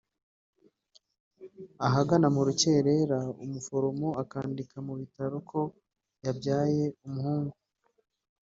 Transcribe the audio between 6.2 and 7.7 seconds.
yabyaye umuhungu